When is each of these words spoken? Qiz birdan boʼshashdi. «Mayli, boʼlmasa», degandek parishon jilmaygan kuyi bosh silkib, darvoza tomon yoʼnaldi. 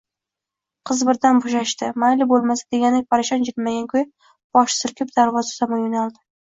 Qiz 0.89 1.03
birdan 1.09 1.41
boʼshashdi. 1.43 1.91
«Mayli, 2.05 2.29
boʼlmasa», 2.33 2.67
degandek 2.77 3.07
parishon 3.15 3.47
jilmaygan 3.51 3.89
kuyi 3.95 4.09
bosh 4.25 4.83
silkib, 4.83 5.17
darvoza 5.21 5.59
tomon 5.63 5.89
yoʼnaldi. 5.91 6.31